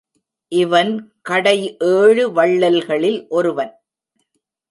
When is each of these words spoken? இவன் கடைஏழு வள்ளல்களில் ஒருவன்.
இவன் 0.51 1.13
கடைஏழு 1.29 2.23
வள்ளல்களில் 2.31 3.27
ஒருவன். 3.29 3.73